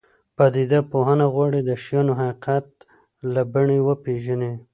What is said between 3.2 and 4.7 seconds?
له بڼې وپېژني.